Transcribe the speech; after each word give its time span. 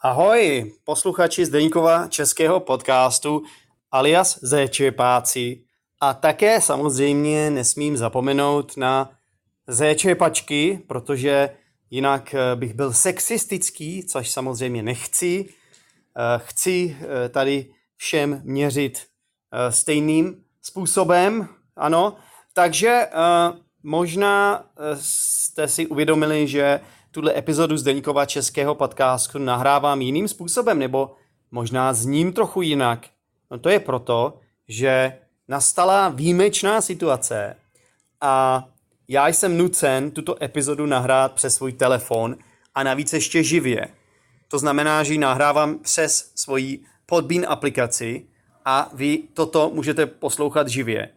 Ahoj, 0.00 0.72
posluchači 0.84 1.44
Zdeňkova 1.46 2.06
českého 2.06 2.60
podcastu 2.60 3.42
alias 3.90 4.38
Zéčepáci 4.42 5.64
a 6.00 6.14
také 6.14 6.60
samozřejmě 6.60 7.50
nesmím 7.50 7.96
zapomenout 7.96 8.76
na 8.76 9.10
Zéčepačky, 9.66 10.80
protože 10.86 11.50
jinak 11.90 12.34
eh, 12.34 12.56
bych 12.56 12.74
byl 12.74 12.92
sexistický, 12.92 14.06
což 14.06 14.30
samozřejmě 14.30 14.82
nechci. 14.82 15.48
Eh, 15.48 16.40
chci 16.44 16.96
eh, 17.00 17.28
tady 17.28 17.70
všem 17.96 18.40
měřit 18.44 19.06
stejným 19.70 20.44
způsobem, 20.62 21.48
ano. 21.76 22.16
Takže 22.52 23.06
možná 23.82 24.64
jste 24.94 25.68
si 25.68 25.86
uvědomili, 25.86 26.48
že 26.48 26.80
tuhle 27.10 27.38
epizodu 27.38 27.76
z 27.76 27.82
Deníkova 27.82 28.26
českého 28.26 28.74
podcastu 28.74 29.38
nahrávám 29.38 30.00
jiným 30.00 30.28
způsobem, 30.28 30.78
nebo 30.78 31.14
možná 31.50 31.92
zním 31.92 32.32
trochu 32.32 32.62
jinak. 32.62 33.06
No 33.50 33.58
to 33.58 33.68
je 33.68 33.80
proto, 33.80 34.38
že 34.68 35.18
nastala 35.48 36.08
výjimečná 36.08 36.80
situace 36.80 37.56
a 38.20 38.64
já 39.08 39.28
jsem 39.28 39.58
nucen 39.58 40.10
tuto 40.10 40.42
epizodu 40.42 40.86
nahrát 40.86 41.32
přes 41.32 41.54
svůj 41.54 41.72
telefon 41.72 42.36
a 42.74 42.82
navíc 42.82 43.12
ještě 43.12 43.42
živě. 43.42 43.88
To 44.48 44.58
znamená, 44.58 45.02
že 45.02 45.12
ji 45.12 45.18
nahrávám 45.18 45.78
přes 45.78 46.32
svoji 46.34 46.84
Podbean 47.06 47.44
aplikaci 47.48 48.26
a 48.64 48.90
vy 48.94 49.18
toto 49.34 49.70
můžete 49.74 50.06
poslouchat 50.06 50.68
živě. 50.68 51.08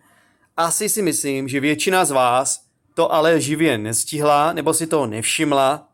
Asi 0.57 0.89
si 0.89 1.01
myslím, 1.01 1.47
že 1.47 1.59
většina 1.59 2.05
z 2.05 2.11
vás 2.11 2.70
to 2.93 3.13
ale 3.13 3.41
živě 3.41 3.77
nestihla 3.77 4.53
nebo 4.53 4.73
si 4.73 4.87
to 4.87 5.05
nevšimla, 5.05 5.87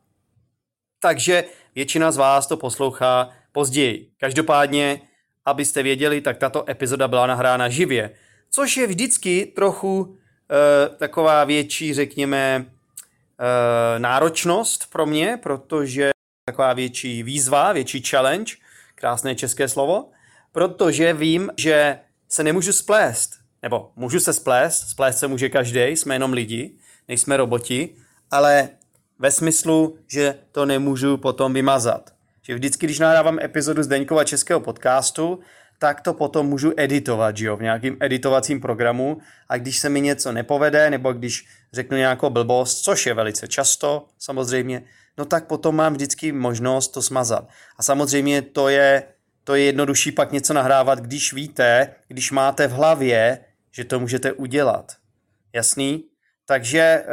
takže 1.00 1.44
většina 1.76 2.12
z 2.12 2.18
vás 2.18 2.48
to 2.48 2.58
poslouchá 2.58 3.30
později. 3.52 4.12
Každopádně, 4.18 5.02
abyste 5.46 5.84
věděli, 5.84 6.22
tak 6.22 6.38
tato 6.38 6.70
epizoda 6.70 7.08
byla 7.08 7.27
nahrána 7.27 7.70
živě, 7.70 8.12
což 8.49 8.77
je 8.77 8.88
vždycky 8.88 9.46
trochu 9.55 10.16
e, 10.16 10.90
taková 10.90 11.44
větší, 11.44 11.94
řekněme, 11.94 12.66
e, 12.66 13.99
náročnost 13.99 14.91
pro 14.91 15.05
mě, 15.05 15.40
protože 15.43 16.12
taková 16.46 16.74
větší 16.74 17.24
výzva, 17.24 17.74
větší 17.74 18.02
challenge, 18.02 18.54
krásné 18.96 19.36
české 19.36 19.68
slovo, 19.68 20.10
protože 20.52 21.14
vím, 21.14 21.52
že 21.58 21.99
se 22.30 22.43
nemůžu 22.43 22.74
splést, 22.74 23.32
nebo 23.62 23.91
můžu 23.96 24.20
se 24.20 24.34
splést, 24.34 24.90
splést 24.90 25.20
se 25.20 25.27
může 25.27 25.49
každý, 25.49 25.82
jsme 25.82 26.16
jenom 26.16 26.34
lidi, 26.34 26.77
nejsme 27.08 27.38
roboti, 27.38 27.90
ale 28.32 28.70
ve 29.20 29.32
smyslu, 29.32 29.98
že 30.08 30.36
to 30.52 30.66
nemůžu 30.66 31.18
potom 31.18 31.54
vymazat. 31.54 32.14
Že 32.41 32.55
vždycky, 32.55 32.86
když 32.86 32.99
nahrávám 32.99 33.40
epizodu 33.40 33.84
z 33.84 33.88
Deňkova 33.88 34.24
českého 34.24 34.60
podcastu, 34.60 35.40
tak 35.80 36.02
to 36.02 36.14
potom 36.14 36.48
můžu 36.48 36.74
editovat, 36.77 37.38
že 37.38 37.46
jo, 37.46 37.58
v 37.58 37.62
nějakým 37.62 37.98
editovacím 37.99 38.62
programu 38.62 39.18
a 39.49 39.58
když 39.58 39.80
se 39.80 39.90
mi 39.90 40.02
něco 40.02 40.32
nepovede, 40.32 40.90
nebo 40.90 41.14
když 41.14 41.48
řeknu 41.74 41.98
nějakou 41.98 42.30
blbost, 42.30 42.82
což 42.82 43.05
je 43.05 43.14
velice 43.14 43.48
často, 43.48 44.08
samozřejmě, 44.20 44.84
no 45.18 45.26
tak 45.26 45.48
potom 45.48 45.76
mám 45.76 45.94
vždycky 45.94 46.32
možnost 46.32 46.88
to 46.88 47.02
smazat. 47.02 47.49
A 47.77 47.84
samozřejmě 47.84 48.42
to 48.42 48.70
je, 48.70 49.04
to 49.44 49.55
je 49.55 49.64
jednodušší 49.64 50.12
pak 50.12 50.32
něco 50.32 50.54
nahrávat, 50.54 50.99
když 50.99 51.34
víte, 51.34 51.96
když 52.08 52.32
máte 52.32 52.68
v 52.68 52.71
hlavě, 52.71 53.40
že 53.71 53.84
to 53.84 53.99
můžete 53.99 54.34
udělat. 54.34 54.96
Jasný? 55.54 56.04
Takže 56.48 56.79
eh, 56.79 57.05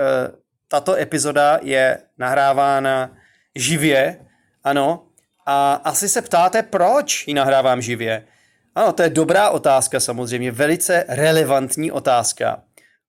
tato 0.69 0.95
epizoda 0.95 1.59
je 1.63 1.99
nahrávána 2.19 3.17
živě, 3.55 4.27
ano, 4.65 5.07
a 5.47 5.75
asi 5.75 6.09
se 6.09 6.23
ptáte, 6.23 6.63
proč 6.63 7.29
ji 7.29 7.35
nahrávám 7.35 7.83
živě. 7.83 8.27
Ano, 8.75 8.93
to 8.93 9.03
je 9.03 9.11
dobrá 9.11 9.51
otázka 9.51 10.01
samozřejmě, 10.01 10.53
velice 10.53 11.05
relevantní 11.09 11.93
otázka. 11.93 12.63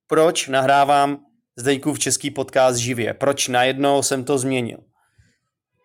Proč 0.08 0.48
nahrávám 0.48 1.20
v 1.94 2.00
český 2.00 2.32
podcast 2.32 2.78
živě? 2.78 3.14
Proč 3.14 3.48
najednou 3.48 4.04
jsem 4.04 4.24
to 4.24 4.38
změnil? 4.38 4.78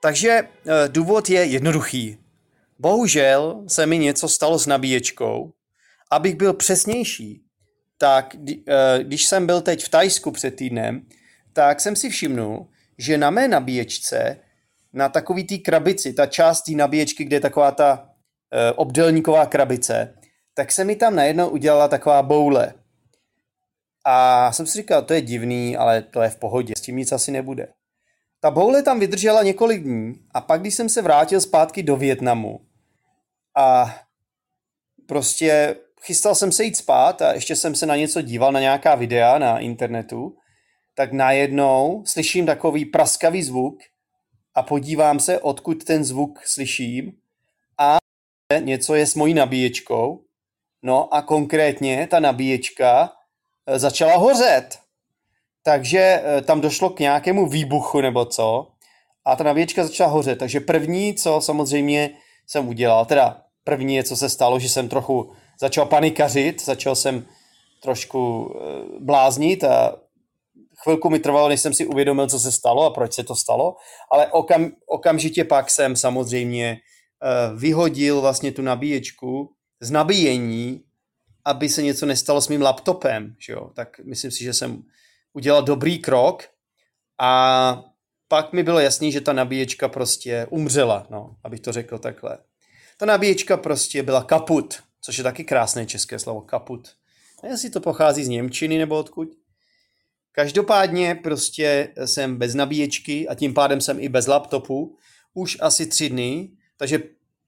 Takže 0.00 0.30
e, 0.30 0.48
důvod 0.88 1.30
je 1.30 1.44
jednoduchý. 1.44 2.18
Bohužel 2.78 3.64
se 3.68 3.86
mi 3.86 3.98
něco 3.98 4.28
stalo 4.28 4.58
s 4.58 4.66
nabíječkou. 4.66 5.52
Abych 6.10 6.34
byl 6.34 6.52
přesnější, 6.52 7.42
tak 8.00 8.34
e, 8.34 9.04
když 9.04 9.26
jsem 9.26 9.46
byl 9.46 9.60
teď 9.60 9.84
v 9.84 9.88
Tajsku 9.88 10.30
před 10.30 10.56
týdnem, 10.56 11.06
tak 11.52 11.80
jsem 11.80 11.96
si 11.96 12.10
všimnul, 12.10 12.66
že 12.98 13.18
na 13.18 13.30
mé 13.30 13.48
nabíječce, 13.48 14.36
na 14.92 15.08
takový 15.08 15.44
té 15.44 15.58
krabici, 15.58 16.12
ta 16.12 16.26
část 16.26 16.62
té 16.62 16.72
nabíječky, 16.72 17.24
kde 17.24 17.36
je 17.36 17.40
taková 17.40 17.70
ta 17.72 18.10
e, 18.52 18.72
obdelníková 18.72 19.46
krabice, 19.46 20.14
tak 20.54 20.72
se 20.72 20.84
mi 20.84 20.96
tam 20.96 21.14
najednou 21.14 21.48
udělala 21.48 21.88
taková 21.88 22.22
boule. 22.22 22.74
A 24.04 24.52
jsem 24.52 24.66
si 24.66 24.78
říkal, 24.78 25.02
to 25.02 25.14
je 25.14 25.20
divný, 25.20 25.76
ale 25.76 26.02
to 26.02 26.22
je 26.22 26.30
v 26.30 26.36
pohodě, 26.36 26.72
s 26.78 26.80
tím 26.80 26.96
nic 26.96 27.12
asi 27.12 27.30
nebude. 27.30 27.68
Ta 28.40 28.50
boule 28.50 28.82
tam 28.82 29.00
vydržela 29.00 29.42
několik 29.42 29.82
dní 29.82 30.14
a 30.34 30.40
pak, 30.40 30.60
když 30.60 30.74
jsem 30.74 30.88
se 30.88 31.02
vrátil 31.02 31.40
zpátky 31.40 31.82
do 31.82 31.96
Větnamu 31.96 32.60
a 33.56 33.96
prostě 35.06 35.76
chystal 36.02 36.34
jsem 36.34 36.52
se 36.52 36.64
jít 36.64 36.76
spát 36.76 37.22
a 37.22 37.32
ještě 37.32 37.56
jsem 37.56 37.74
se 37.74 37.86
na 37.86 37.96
něco 37.96 38.22
díval, 38.22 38.52
na 38.52 38.60
nějaká 38.60 38.94
videa 38.94 39.38
na 39.38 39.58
internetu 39.58 40.36
tak 40.94 41.12
najednou 41.12 42.02
slyším 42.06 42.46
takový 42.46 42.84
praskavý 42.84 43.42
zvuk 43.42 43.78
a 44.54 44.62
podívám 44.62 45.20
se, 45.20 45.40
odkud 45.40 45.84
ten 45.84 46.04
zvuk 46.04 46.46
slyším 46.46 47.12
a 47.78 47.98
něco 48.60 48.94
je 48.94 49.06
s 49.06 49.14
mojí 49.14 49.34
nabíječkou. 49.34 50.24
No 50.82 51.14
a 51.14 51.22
konkrétně 51.22 52.06
ta 52.10 52.20
nabíječka 52.20 53.12
eh, 53.66 53.78
začala 53.78 54.16
hořet. 54.16 54.78
Takže 55.62 56.22
eh, 56.24 56.42
tam 56.42 56.60
došlo 56.60 56.90
k 56.90 57.00
nějakému 57.00 57.48
výbuchu 57.48 58.00
nebo 58.00 58.24
co 58.24 58.68
a 59.24 59.36
ta 59.36 59.44
nabíječka 59.44 59.84
začala 59.84 60.10
hořet. 60.10 60.38
Takže 60.38 60.60
první, 60.60 61.14
co 61.14 61.40
samozřejmě 61.40 62.10
jsem 62.46 62.68
udělal, 62.68 63.06
teda 63.06 63.42
první, 63.64 64.04
co 64.04 64.16
se 64.16 64.28
stalo, 64.28 64.58
že 64.58 64.68
jsem 64.68 64.88
trochu 64.88 65.32
začal 65.60 65.87
panikařit, 65.87 66.65
začal 66.65 66.97
jsem 66.97 67.26
trošku 67.82 68.53
eh, 68.54 69.00
bláznit 69.00 69.65
a 69.65 69.97
chvilku 70.82 71.10
mi 71.10 71.19
trvalo, 71.19 71.48
než 71.48 71.60
jsem 71.60 71.75
si 71.75 71.87
uvědomil, 71.87 72.28
co 72.28 72.38
se 72.38 72.53
stalo 72.53 72.84
a 72.84 72.91
proč 72.91 73.12
se 73.12 73.25
to 73.25 73.37
stalo, 73.37 73.76
ale 74.10 74.26
okam, 74.26 74.71
okamžitě 74.87 75.44
pak 75.44 75.71
jsem 75.71 75.97
samozřejmě 75.97 76.76
uh, 76.76 77.59
vyhodil 77.59 78.21
vlastně 78.21 78.53
tu 78.53 78.62
nabíječku 78.62 79.53
z 79.81 79.91
nabíjení, 79.91 80.81
aby 81.44 81.69
se 81.69 81.82
něco 81.82 82.06
nestalo 82.06 82.41
s 82.41 82.48
mým 82.48 82.62
laptopem, 82.62 83.34
že 83.38 83.53
jo? 83.53 83.71
tak 83.75 84.00
myslím 84.04 84.31
si, 84.31 84.44
že 84.44 84.54
jsem 84.54 84.82
udělal 85.32 85.62
dobrý 85.62 85.98
krok 85.98 86.44
a 87.21 87.82
pak 88.28 88.53
mi 88.53 88.62
bylo 88.62 88.81
jasný, 88.81 89.12
že 89.12 89.21
ta 89.21 89.32
nabíječka 89.32 89.88
prostě 89.88 90.47
umřela, 90.50 91.06
no, 91.10 91.37
abych 91.44 91.60
to 91.60 91.72
řekl 91.72 91.98
takhle. 91.98 92.38
Ta 92.97 93.06
nabíječka 93.06 93.56
prostě 93.56 94.03
byla 94.03 94.25
kaput, 94.25 94.82
což 95.00 95.18
je 95.18 95.24
taky 95.24 95.44
krásné 95.44 95.86
české 95.86 96.18
slovo, 96.18 96.40
kaput. 96.40 96.88
Nevím, 97.42 97.52
jestli 97.52 97.70
to 97.70 97.80
pochází 97.80 98.24
z 98.24 98.28
Němčiny 98.28 98.78
nebo 98.78 98.98
odkud. 98.98 99.28
Každopádně 100.32 101.14
prostě 101.14 101.88
jsem 102.04 102.36
bez 102.36 102.54
nabíječky 102.54 103.28
a 103.28 103.34
tím 103.34 103.54
pádem 103.54 103.80
jsem 103.80 104.00
i 104.00 104.08
bez 104.08 104.26
laptopu 104.26 104.96
už 105.34 105.58
asi 105.60 105.86
tři 105.86 106.08
dny, 106.08 106.50
takže 106.76 107.02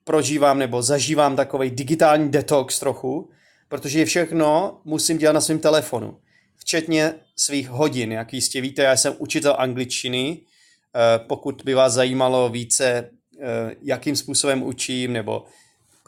prožívám 0.04 0.58
nebo 0.58 0.82
zažívám 0.82 1.36
takový 1.36 1.70
digitální 1.70 2.30
detox 2.30 2.80
trochu, 2.80 3.30
protože 3.69 4.04
všechno 4.04 4.80
musím 4.84 5.19
dělat 5.19 5.32
na 5.32 5.40
svém 5.40 5.58
telefonu, 5.58 6.19
včetně 6.56 7.14
svých 7.36 7.69
hodin. 7.69 8.12
Jak 8.12 8.34
jistě 8.34 8.60
víte, 8.60 8.82
já 8.82 8.96
jsem 8.96 9.14
učitel 9.19 9.56
angličtiny, 9.58 10.40
eh, 10.40 11.19
pokud 11.19 11.62
by 11.64 11.74
vás 11.74 11.92
zajímalo 11.92 12.48
více, 12.48 13.10
eh, 13.40 13.76
jakým 13.82 14.16
způsobem 14.16 14.62
učím, 14.62 15.12
nebo 15.12 15.44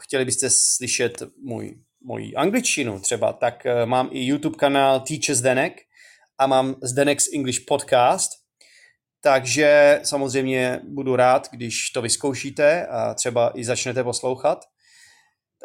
chtěli 0.01 0.25
byste 0.25 0.49
slyšet 0.49 1.23
můj, 1.43 1.77
můj 2.01 2.33
angličtinu 2.35 2.99
třeba, 2.99 3.33
tak 3.33 3.65
eh, 3.65 3.85
mám 3.85 4.09
i 4.11 4.25
YouTube 4.25 4.57
kanál 4.57 4.99
Teacher 4.99 5.35
Zdenek, 5.35 5.81
a 6.37 6.47
mám 6.47 6.75
Zdenex 6.81 7.33
English 7.33 7.59
Podcast, 7.67 8.31
takže 9.21 9.99
samozřejmě 10.03 10.81
budu 10.83 11.15
rád, 11.15 11.47
když 11.51 11.89
to 11.89 12.01
vyzkoušíte 12.01 12.87
a 12.87 13.13
třeba 13.13 13.51
i 13.55 13.65
začnete 13.65 14.03
poslouchat. 14.03 14.65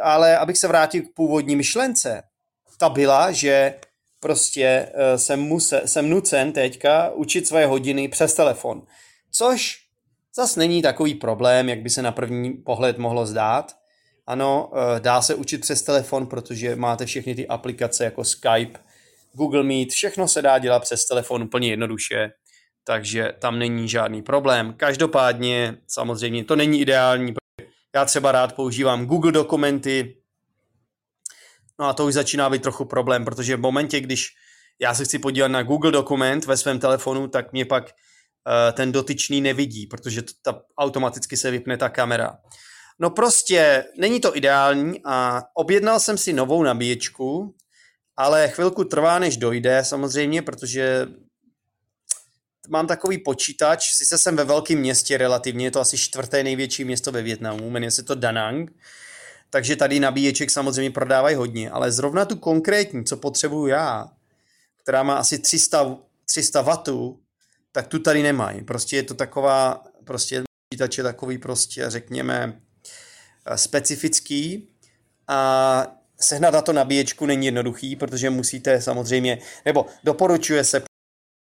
Ale 0.00 0.38
abych 0.38 0.58
se 0.58 0.68
vrátil 0.68 1.02
k 1.02 1.14
původní 1.14 1.56
myšlence, 1.56 2.22
ta 2.78 2.88
byla, 2.88 3.32
že 3.32 3.74
prostě 4.20 4.92
eh, 4.94 5.18
jsem, 5.18 5.40
muse, 5.40 5.82
jsem 5.84 6.10
nucen 6.10 6.52
teďka 6.52 7.10
učit 7.10 7.48
své 7.48 7.66
hodiny 7.66 8.08
přes 8.08 8.34
telefon, 8.34 8.86
což 9.30 9.78
zas 10.34 10.56
není 10.56 10.82
takový 10.82 11.14
problém, 11.14 11.68
jak 11.68 11.80
by 11.80 11.90
se 11.90 12.02
na 12.02 12.12
první 12.12 12.52
pohled 12.52 12.98
mohlo 12.98 13.26
zdát. 13.26 13.76
Ano, 14.30 14.70
eh, 14.74 15.00
dá 15.00 15.22
se 15.22 15.34
učit 15.34 15.60
přes 15.60 15.82
telefon, 15.82 16.26
protože 16.26 16.76
máte 16.76 17.06
všechny 17.06 17.34
ty 17.34 17.48
aplikace 17.48 18.04
jako 18.04 18.24
Skype, 18.24 18.78
Google 19.32 19.62
Meet, 19.62 19.90
všechno 19.90 20.28
se 20.28 20.42
dá 20.42 20.58
dělat 20.58 20.82
přes 20.82 21.06
telefon 21.06 21.42
úplně 21.42 21.68
jednoduše, 21.68 22.30
takže 22.84 23.32
tam 23.38 23.58
není 23.58 23.88
žádný 23.88 24.22
problém. 24.22 24.74
Každopádně 24.76 25.76
samozřejmě 25.86 26.44
to 26.44 26.56
není 26.56 26.80
ideální, 26.80 27.34
Já 27.94 28.04
třeba 28.04 28.32
rád 28.32 28.54
používám 28.54 29.06
Google 29.06 29.32
dokumenty, 29.32 30.16
no 31.80 31.86
a 31.86 31.92
to 31.92 32.06
už 32.06 32.14
začíná 32.14 32.50
být 32.50 32.62
trochu 32.62 32.84
problém, 32.84 33.24
protože 33.24 33.56
v 33.56 33.60
momentě, 33.60 34.00
když 34.00 34.28
já 34.80 34.94
se 34.94 35.04
chci 35.04 35.18
podívat 35.18 35.48
na 35.48 35.62
Google 35.62 35.92
dokument 35.92 36.46
ve 36.46 36.56
svém 36.56 36.78
telefonu, 36.78 37.28
tak 37.28 37.52
mě 37.52 37.64
pak 37.64 37.84
uh, 37.84 38.72
ten 38.72 38.92
dotyčný 38.92 39.40
nevidí, 39.40 39.86
protože 39.86 40.22
to, 40.22 40.32
ta, 40.42 40.62
automaticky 40.78 41.36
se 41.36 41.50
vypne 41.50 41.76
ta 41.76 41.88
kamera. 41.88 42.38
No 43.00 43.10
prostě 43.10 43.84
není 43.98 44.20
to 44.20 44.36
ideální 44.36 45.00
a 45.04 45.42
objednal 45.54 46.00
jsem 46.00 46.18
si 46.18 46.32
novou 46.32 46.62
nabíječku, 46.62 47.54
ale 48.16 48.48
chvilku 48.48 48.84
trvá, 48.84 49.18
než 49.18 49.36
dojde 49.36 49.84
samozřejmě, 49.84 50.42
protože 50.42 51.06
mám 52.68 52.86
takový 52.86 53.18
počítač, 53.18 53.94
sice 53.94 54.18
jsem 54.18 54.36
ve 54.36 54.44
velkém 54.44 54.78
městě 54.78 55.18
relativně, 55.18 55.66
je 55.66 55.70
to 55.70 55.80
asi 55.80 55.98
čtvrté 55.98 56.44
největší 56.44 56.84
město 56.84 57.12
ve 57.12 57.22
Větnamu, 57.22 57.70
jmenuje 57.70 57.90
se 57.90 58.02
to 58.02 58.14
Danang, 58.14 58.72
takže 59.50 59.76
tady 59.76 60.00
nabíječek 60.00 60.50
samozřejmě 60.50 60.90
prodávají 60.90 61.36
hodně, 61.36 61.70
ale 61.70 61.92
zrovna 61.92 62.24
tu 62.24 62.36
konkrétní, 62.36 63.04
co 63.04 63.16
potřebuju 63.16 63.66
já, 63.66 64.06
která 64.82 65.02
má 65.02 65.14
asi 65.14 65.38
300, 65.38 65.96
300 66.24 66.60
W, 66.60 67.16
tak 67.72 67.86
tu 67.86 67.98
tady 67.98 68.22
nemají. 68.22 68.64
Prostě 68.64 68.96
je 68.96 69.02
to 69.02 69.14
taková, 69.14 69.84
prostě 70.04 70.42
počítač 70.68 70.98
je 70.98 71.04
takový 71.04 71.38
prostě, 71.38 71.84
řekněme, 71.90 72.60
specifický 73.56 74.68
a 75.28 75.86
sehnat 76.20 76.54
na 76.54 76.62
to 76.62 76.72
nabíječku 76.72 77.26
není 77.26 77.46
jednoduchý, 77.46 77.96
protože 77.96 78.30
musíte 78.30 78.82
samozřejmě, 78.82 79.38
nebo 79.64 79.86
doporučuje 80.04 80.64
se 80.64 80.82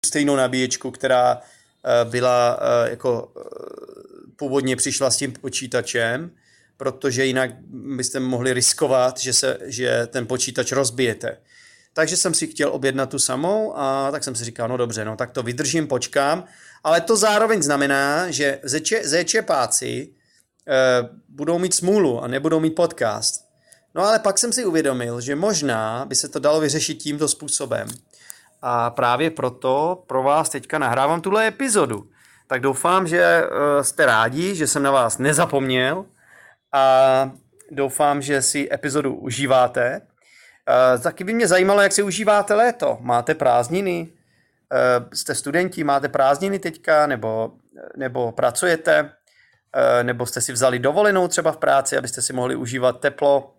stejnou 0.05 0.35
nabíječku, 0.35 0.91
která 0.91 1.41
eh, 1.41 2.05
byla 2.05 2.59
eh, 2.61 2.89
jako 2.89 3.33
původně 4.35 4.75
přišla 4.75 5.11
s 5.11 5.17
tím 5.17 5.31
počítačem, 5.31 6.31
protože 6.77 7.25
jinak 7.25 7.51
byste 7.71 8.19
mohli 8.19 8.53
riskovat, 8.53 9.19
že, 9.19 9.33
se, 9.33 9.57
že 9.65 10.07
ten 10.07 10.27
počítač 10.27 10.71
rozbijete. 10.71 11.37
Takže 11.93 12.17
jsem 12.17 12.33
si 12.33 12.47
chtěl 12.47 12.69
objednat 12.69 13.09
tu 13.09 13.19
samou 13.19 13.77
a 13.77 14.11
tak 14.11 14.23
jsem 14.23 14.35
si 14.35 14.43
říkal, 14.43 14.67
no 14.67 14.77
dobře, 14.77 15.05
no 15.05 15.15
tak 15.15 15.31
to 15.31 15.43
vydržím, 15.43 15.87
počkám, 15.87 16.43
ale 16.83 17.01
to 17.01 17.17
zároveň 17.17 17.61
znamená, 17.61 18.31
že 18.31 18.59
zečepáci 19.03 20.09
eh, 20.11 20.18
budou 21.29 21.59
mít 21.59 21.73
smůlu 21.73 22.23
a 22.23 22.27
nebudou 22.27 22.59
mít 22.59 22.75
podcast. 22.75 23.45
No 23.95 24.05
ale 24.05 24.19
pak 24.19 24.37
jsem 24.37 24.53
si 24.53 24.65
uvědomil, 24.65 25.21
že 25.21 25.35
možná 25.35 26.05
by 26.05 26.15
se 26.15 26.29
to 26.29 26.39
dalo 26.39 26.59
vyřešit 26.59 26.95
tímto 26.95 27.27
způsobem. 27.27 27.87
A 28.61 28.89
právě 28.89 29.31
proto 29.31 30.03
pro 30.07 30.23
vás 30.23 30.49
teďka 30.49 30.79
nahrávám 30.79 31.21
tuhle 31.21 31.47
epizodu. 31.47 32.09
Tak 32.47 32.61
doufám, 32.61 33.07
že 33.07 33.23
eh, 33.23 33.83
jste 33.83 34.05
rádi, 34.05 34.55
že 34.55 34.67
jsem 34.67 34.83
na 34.83 34.91
vás 34.91 35.17
nezapomněl 35.17 36.05
a 36.73 37.31
doufám, 37.71 38.21
že 38.21 38.41
si 38.41 38.69
epizodu 38.71 39.15
užíváte. 39.15 40.01
Uh, 40.69 41.01
taky 41.01 41.23
by 41.23 41.33
mě 41.33 41.47
zajímalo, 41.47 41.81
jak 41.81 41.91
si 41.91 42.03
užíváte 42.03 42.53
léto. 42.53 42.97
Máte 43.01 43.35
prázdniny? 43.35 44.09
Jste 45.13 45.35
studenti, 45.35 45.83
máte 45.83 46.09
prázdniny 46.09 46.59
teďka, 46.59 47.07
nebo, 47.07 47.51
nebo 47.97 48.31
pracujete? 48.31 49.11
Uh, 49.75 50.03
nebo 50.03 50.25
jste 50.25 50.41
si 50.41 50.53
vzali 50.53 50.79
dovolenou 50.79 51.27
třeba 51.27 51.51
v 51.51 51.57
práci, 51.57 51.97
abyste 51.97 52.21
si 52.21 52.33
mohli 52.33 52.55
užívat 52.55 52.99
teplo? 52.99 53.55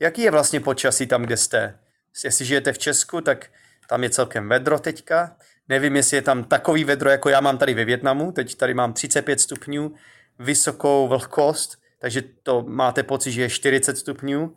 Jaký 0.00 0.22
je 0.22 0.30
vlastně 0.30 0.60
počasí 0.60 1.06
tam, 1.06 1.22
kde 1.22 1.36
jste? 1.36 1.78
Jestli 2.24 2.44
žijete 2.44 2.72
v 2.72 2.78
Česku, 2.78 3.20
tak 3.20 3.46
tam 3.88 4.02
je 4.02 4.10
celkem 4.10 4.48
vedro 4.48 4.78
teďka. 4.78 5.36
Nevím, 5.68 5.96
jestli 5.96 6.16
je 6.16 6.22
tam 6.22 6.44
takový 6.44 6.84
vedro, 6.84 7.10
jako 7.10 7.28
já 7.28 7.40
mám 7.40 7.58
tady 7.58 7.74
ve 7.74 7.84
Větnamu. 7.84 8.32
Teď 8.32 8.54
tady 8.54 8.74
mám 8.74 8.92
35 8.92 9.40
stupňů, 9.40 9.94
vysokou 10.38 11.08
vlhkost, 11.08 11.78
takže 11.98 12.22
to 12.42 12.62
máte 12.62 13.02
pocit, 13.02 13.32
že 13.32 13.42
je 13.42 13.50
40 13.50 13.98
stupňů 13.98 14.56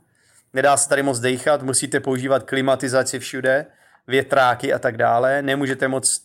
nedá 0.53 0.77
se 0.77 0.89
tady 0.89 1.03
moc 1.03 1.19
dechat, 1.19 1.61
musíte 1.61 1.99
používat 1.99 2.43
klimatizaci 2.43 3.19
všude, 3.19 3.65
větráky 4.07 4.73
a 4.73 4.79
tak 4.79 4.97
dále, 4.97 5.41
nemůžete 5.41 5.87
moc 5.87 6.21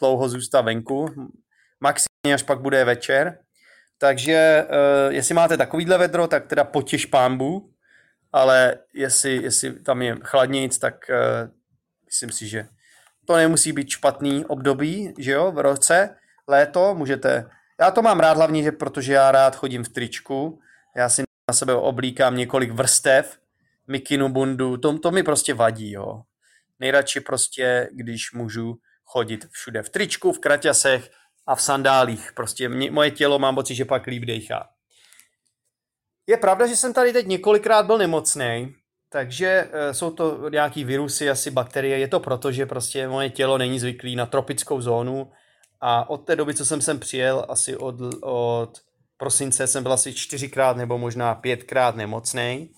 dlouho 0.00 0.28
zůstat 0.28 0.60
venku, 0.60 1.06
maximálně 1.80 2.34
až 2.34 2.42
pak 2.42 2.60
bude 2.60 2.84
večer. 2.84 3.38
Takže 3.98 4.66
uh, 4.68 5.12
jestli 5.12 5.34
máte 5.34 5.56
takovýhle 5.56 5.98
vedro, 5.98 6.28
tak 6.28 6.46
teda 6.46 6.64
potěž 6.64 7.06
pámbu, 7.06 7.70
ale 8.32 8.76
jestli, 8.94 9.42
jestli 9.42 9.82
tam 9.82 10.02
je 10.02 10.16
chladnic, 10.22 10.78
tak 10.78 10.94
uh, 11.10 11.50
myslím 12.06 12.30
si, 12.30 12.48
že 12.48 12.68
to 13.26 13.36
nemusí 13.36 13.72
být 13.72 13.88
špatný 13.88 14.44
období, 14.44 15.14
že 15.18 15.32
jo, 15.32 15.52
v 15.52 15.58
roce, 15.58 16.16
léto, 16.48 16.94
můžete, 16.94 17.50
já 17.80 17.90
to 17.90 18.02
mám 18.02 18.20
rád 18.20 18.36
hlavně, 18.36 18.62
že 18.62 18.72
protože 18.72 19.12
já 19.12 19.32
rád 19.32 19.56
chodím 19.56 19.84
v 19.84 19.88
tričku, 19.88 20.60
já 20.96 21.08
si 21.08 21.22
na 21.50 21.54
sebe 21.54 21.74
oblíkám 21.74 22.36
několik 22.36 22.72
vrstev, 22.72 23.38
mikinu 23.86 24.28
bundu, 24.28 24.76
to, 24.76 24.98
to 24.98 25.10
mi 25.10 25.22
prostě 25.22 25.54
vadí, 25.54 25.92
jo. 25.92 26.22
Nejradši 26.80 27.20
prostě, 27.20 27.88
když 27.92 28.32
můžu 28.32 28.78
chodit 29.04 29.46
všude 29.50 29.82
v 29.82 29.88
tričku, 29.88 30.32
v 30.32 30.38
kraťasech 30.38 31.10
a 31.46 31.54
v 31.54 31.62
sandálích. 31.62 32.32
Prostě 32.32 32.68
mě, 32.68 32.90
moje 32.90 33.10
tělo 33.10 33.38
mám 33.38 33.54
pocit, 33.54 33.74
že 33.74 33.84
pak 33.84 34.06
líp 34.06 34.24
dejchá. 34.24 34.68
Je 36.26 36.36
pravda, 36.36 36.66
že 36.66 36.76
jsem 36.76 36.94
tady 36.94 37.12
teď 37.12 37.26
několikrát 37.26 37.86
byl 37.86 37.98
nemocný, 37.98 38.74
takže 39.10 39.68
e, 39.72 39.94
jsou 39.94 40.10
to 40.10 40.48
nějaký 40.50 40.84
virusy, 40.84 41.30
asi 41.30 41.50
bakterie. 41.50 41.98
Je 41.98 42.08
to 42.08 42.20
proto, 42.20 42.52
že 42.52 42.66
prostě 42.66 43.08
moje 43.08 43.30
tělo 43.30 43.58
není 43.58 43.80
zvyklý 43.80 44.16
na 44.16 44.26
tropickou 44.26 44.80
zónu 44.80 45.32
a 45.80 46.10
od 46.10 46.18
té 46.18 46.36
doby, 46.36 46.54
co 46.54 46.64
jsem 46.64 46.80
sem 46.80 46.98
přijel, 46.98 47.46
asi 47.48 47.76
od, 47.76 47.94
od 48.22 48.72
prosince 49.16 49.66
jsem 49.66 49.82
byl 49.82 49.92
asi 49.92 50.14
čtyřikrát 50.14 50.76
nebo 50.76 50.98
možná 50.98 51.34
pětkrát 51.34 51.96
nemocný 51.96 52.70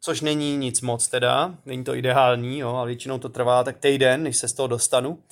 což 0.00 0.20
není 0.20 0.56
nic 0.56 0.80
moc 0.80 1.08
teda, 1.08 1.54
není 1.66 1.84
to 1.84 1.94
ideální, 1.94 2.58
jo, 2.58 2.74
ale 2.74 2.86
většinou 2.86 3.18
to 3.18 3.28
trvá 3.28 3.64
tak 3.64 3.78
týden, 3.78 4.22
než 4.22 4.36
se 4.36 4.48
z 4.48 4.52
toho 4.52 4.66
dostanu. 4.66 5.22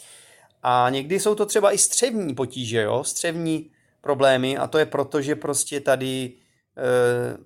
A 0.62 0.87
někdy 0.90 1.20
jsou 1.20 1.34
to 1.34 1.46
třeba 1.46 1.72
i 1.72 1.78
střevní 1.78 2.34
potíže, 2.34 2.82
jo, 2.82 3.05
střevní 3.05 3.70
problémy 4.00 4.56
a 4.56 4.66
to 4.66 4.78
je 4.78 4.87
proto, 4.87 5.22
že 5.22 5.37
prostě 5.37 5.81
tady 5.81 6.32
e, 6.76 7.38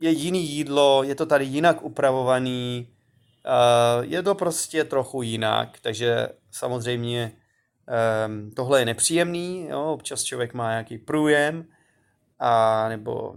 je 0.00 0.10
jiný 0.10 0.48
jídlo, 0.48 1.02
je 1.02 1.14
to 1.14 1.26
tady 1.26 1.44
jinak 1.44 1.82
upravovaný, 1.82 2.88
e, 3.44 4.06
je 4.06 4.22
to 4.22 4.34
prostě 4.34 4.84
trochu 4.84 5.22
jinak, 5.22 5.80
takže 5.80 6.28
samozřejmě 6.50 7.32
e, 7.88 8.52
tohle 8.54 8.80
je 8.80 8.84
nepříjemný, 8.84 9.66
jo, 9.70 9.84
občas 9.84 10.22
člověk 10.22 10.54
má 10.54 10.70
nějaký 10.70 10.98
průjem 10.98 11.64
a 12.38 12.88
nebo 12.88 13.34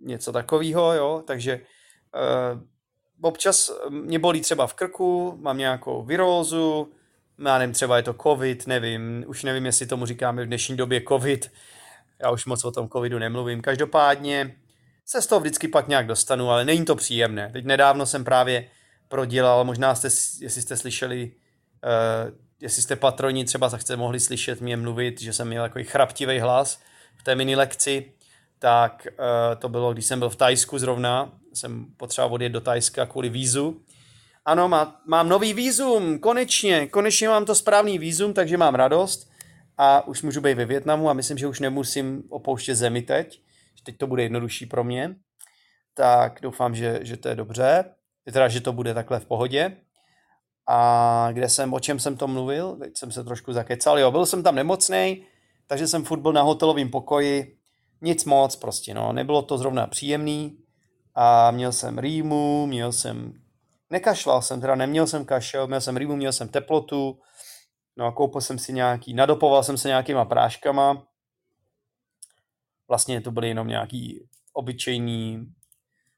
něco 0.00 0.32
takového, 0.32 0.92
jo, 0.92 1.22
takže 1.26 1.60
občas 3.20 3.70
mě 3.90 4.18
bolí 4.18 4.40
třeba 4.40 4.66
v 4.66 4.74
krku, 4.74 5.38
mám 5.40 5.58
nějakou 5.58 6.02
virózu, 6.02 6.92
já 7.38 7.58
nevím, 7.58 7.74
třeba 7.74 7.96
je 7.96 8.02
to 8.02 8.14
covid, 8.22 8.66
nevím, 8.66 9.24
už 9.26 9.42
nevím, 9.42 9.66
jestli 9.66 9.86
tomu 9.86 10.06
říkáme 10.06 10.44
v 10.44 10.46
dnešní 10.46 10.76
době 10.76 11.02
covid, 11.08 11.52
já 12.18 12.30
už 12.30 12.46
moc 12.46 12.64
o 12.64 12.70
tom 12.70 12.88
covidu 12.88 13.18
nemluvím. 13.18 13.62
Každopádně 13.62 14.56
se 15.04 15.22
z 15.22 15.26
toho 15.26 15.40
vždycky 15.40 15.68
pak 15.68 15.88
nějak 15.88 16.06
dostanu, 16.06 16.50
ale 16.50 16.64
není 16.64 16.84
to 16.84 16.96
příjemné. 16.96 17.50
Teď 17.52 17.64
nedávno 17.64 18.06
jsem 18.06 18.24
právě 18.24 18.68
prodělal, 19.08 19.64
možná 19.64 19.94
jste, 19.94 20.08
jestli 20.44 20.62
jste 20.62 20.76
slyšeli, 20.76 21.32
uh, 21.84 22.34
jestli 22.60 22.82
jste 22.82 22.96
patroni, 22.96 23.44
třeba 23.44 23.78
jste 23.78 23.96
mohli 23.96 24.20
slyšet 24.20 24.60
mě 24.60 24.76
mluvit, 24.76 25.20
že 25.20 25.32
jsem 25.32 25.48
měl 25.48 25.62
takový 25.62 25.84
chraptivý 25.84 26.38
hlas 26.38 26.80
v 27.16 27.22
té 27.22 27.34
mini 27.34 27.56
lekci, 27.56 28.12
tak 28.58 29.06
uh, 29.10 29.60
to 29.60 29.68
bylo, 29.68 29.92
když 29.92 30.06
jsem 30.06 30.18
byl 30.18 30.30
v 30.30 30.36
Tajsku 30.36 30.78
zrovna, 30.78 31.32
jsem 31.52 31.86
potřeboval 31.96 32.34
odjet 32.34 32.52
do 32.52 32.60
Tajska 32.60 33.06
kvůli 33.06 33.28
vízu. 33.28 33.83
Ano, 34.46 34.68
má, 34.68 35.00
mám 35.06 35.28
nový 35.28 35.54
vízum, 35.54 36.18
konečně, 36.18 36.86
konečně 36.86 37.28
mám 37.28 37.44
to 37.44 37.54
správný 37.54 37.98
vízum, 37.98 38.32
takže 38.32 38.56
mám 38.56 38.74
radost 38.74 39.30
a 39.78 40.06
už 40.06 40.22
můžu 40.22 40.40
být 40.40 40.54
ve 40.54 40.64
Větnamu 40.64 41.10
a 41.10 41.12
myslím, 41.12 41.38
že 41.38 41.46
už 41.46 41.60
nemusím 41.60 42.22
opouštět 42.28 42.76
zemi 42.76 43.02
teď, 43.02 43.40
že 43.78 43.84
teď 43.84 43.98
to 43.98 44.06
bude 44.06 44.22
jednodušší 44.22 44.66
pro 44.66 44.84
mě. 44.84 45.16
Tak 45.94 46.38
doufám, 46.42 46.74
že, 46.74 46.98
že 47.02 47.16
to 47.16 47.28
je 47.28 47.34
dobře, 47.34 47.84
teda, 48.32 48.48
že 48.48 48.60
to 48.60 48.72
bude 48.72 48.94
takhle 48.94 49.20
v 49.20 49.26
pohodě. 49.26 49.76
A 50.68 51.28
kde 51.32 51.48
jsem, 51.48 51.74
o 51.74 51.80
čem 51.80 51.98
jsem 51.98 52.16
to 52.16 52.28
mluvil? 52.28 52.76
Teď 52.76 52.96
jsem 52.96 53.12
se 53.12 53.24
trošku 53.24 53.52
zakecal. 53.52 53.98
Jo, 53.98 54.10
byl 54.10 54.26
jsem 54.26 54.42
tam 54.42 54.54
nemocný, 54.54 55.26
takže 55.66 55.86
jsem 55.86 56.04
furt 56.04 56.20
byl 56.20 56.32
na 56.32 56.42
hotelovém 56.42 56.90
pokoji. 56.90 57.56
Nic 58.00 58.24
moc 58.24 58.56
prostě, 58.56 58.94
no. 58.94 59.12
Nebylo 59.12 59.42
to 59.42 59.58
zrovna 59.58 59.86
příjemný, 59.86 60.58
a 61.14 61.50
měl 61.50 61.72
jsem 61.72 61.98
rýmu, 61.98 62.66
měl 62.66 62.92
jsem, 62.92 63.32
nekašlal 63.94 64.42
jsem, 64.42 64.60
teda 64.60 64.74
neměl 64.74 65.06
jsem 65.06 65.24
kašel, 65.24 65.66
měl 65.66 65.80
jsem 65.80 65.96
rýmu, 65.96 66.16
měl 66.16 66.32
jsem 66.32 66.48
teplotu, 66.48 67.18
no 67.96 68.06
a 68.06 68.12
koupil 68.12 68.40
jsem 68.40 68.58
si 68.58 68.72
nějaký, 68.72 69.14
nadopoval 69.14 69.62
jsem 69.62 69.78
se 69.78 69.88
nějakýma 69.88 70.24
práškama, 70.24 71.06
vlastně 72.88 73.20
to 73.20 73.30
byly 73.30 73.48
jenom 73.48 73.68
nějaký 73.68 74.28
obyčejný, 74.52 75.46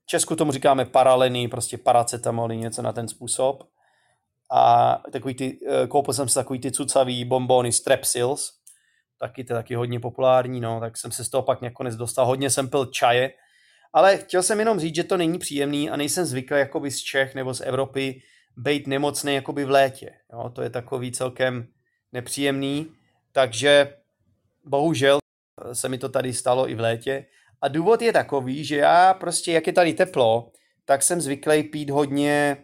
v 0.02 0.06
Česku 0.06 0.36
tomu 0.36 0.52
říkáme 0.52 0.84
paralený, 0.84 1.48
prostě 1.48 1.78
paracetamoly, 1.78 2.56
něco 2.56 2.82
na 2.82 2.92
ten 2.92 3.08
způsob. 3.08 3.62
A 4.50 4.94
takový 5.12 5.34
ty, 5.34 5.58
eh, 5.68 5.86
koupil 5.86 6.14
jsem 6.14 6.28
si 6.28 6.34
takový 6.34 6.60
ty 6.60 6.72
cucavý 6.72 7.24
bombony 7.24 7.72
Strepsils, 7.72 8.52
taky 9.18 9.44
to 9.44 9.52
je 9.52 9.56
taky 9.56 9.74
hodně 9.74 10.00
populární, 10.00 10.60
no, 10.60 10.80
tak 10.80 10.96
jsem 10.96 11.12
se 11.12 11.24
z 11.24 11.28
toho 11.28 11.42
pak 11.42 11.62
nakonec 11.62 11.96
dostal. 11.96 12.26
Hodně 12.26 12.50
jsem 12.50 12.68
pil 12.68 12.86
čaje, 12.86 13.32
Ale 13.92 14.16
chtěl 14.16 14.42
jsem 14.42 14.58
jenom 14.58 14.80
říct, 14.80 14.94
že 14.94 15.04
to 15.04 15.16
není 15.16 15.38
příjemný 15.38 15.90
a 15.90 15.96
nejsem 15.96 16.24
zvyklý 16.24 16.58
jakoby 16.58 16.90
z 16.90 16.98
Čech 16.98 17.34
nebo 17.34 17.54
z 17.54 17.60
Evropy 17.60 18.22
být 18.56 18.86
nemocný 18.86 19.34
jakoby 19.34 19.64
v 19.64 19.70
létě. 19.70 20.10
Jo, 20.32 20.50
to 20.50 20.62
je 20.62 20.70
takový 20.70 21.12
celkem 21.12 21.66
nepříjemný, 22.12 22.86
takže 23.32 23.94
bohužel 24.64 25.18
se 25.72 25.88
mi 25.88 25.98
to 25.98 26.08
tady 26.08 26.32
stalo 26.32 26.70
i 26.70 26.74
v 26.74 26.80
létě. 26.80 27.26
A 27.62 27.68
důvod 27.68 28.02
je 28.02 28.12
takový, 28.12 28.64
že 28.64 28.76
já 28.76 29.14
prostě, 29.14 29.52
jak 29.52 29.66
je 29.66 29.72
tady 29.72 29.94
teplo, 29.94 30.52
tak 30.84 31.02
jsem 31.02 31.20
zvyklý 31.20 31.62
pít 31.62 31.90
hodně 31.90 32.56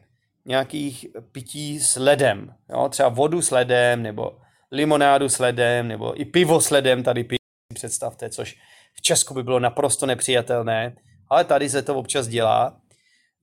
nějakých 0.45 1.07
pití 1.33 1.81
s 1.81 1.97
ledem. 1.97 2.55
Jo? 2.71 2.89
Třeba 2.89 3.09
vodu 3.09 3.43
s 3.43 3.51
ledem, 3.51 4.03
nebo 4.03 4.39
limonádu 4.71 5.29
s 5.29 5.39
ledem, 5.39 5.89
nebo 5.89 6.21
i 6.21 6.25
pivo 6.25 6.61
s 6.61 6.71
ledem 6.71 7.03
tady 7.03 7.25
pít, 7.25 7.39
představte, 7.75 8.31
což 8.31 8.57
v 8.95 9.03
Česku 9.03 9.35
by 9.35 9.43
bylo 9.43 9.61
naprosto 9.61 10.07
nepřijatelné, 10.07 10.97
ale 11.33 11.45
tady 11.45 11.71
se 11.71 11.83
to 11.83 11.95
občas 11.95 12.27
dělá. 12.29 12.77